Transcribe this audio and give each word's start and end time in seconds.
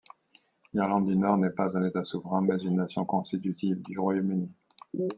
L'Irlande 0.73 1.05
du 1.09 1.15
Nord 1.15 1.37
n'est 1.37 1.51
pas 1.51 1.77
un 1.77 1.85
État 1.85 2.03
souverain, 2.03 2.41
mais 2.41 2.57
une 2.63 2.77
nation 2.77 3.05
constitutive 3.05 3.83
du 3.83 3.99
Royaume-Uni. 3.99 4.49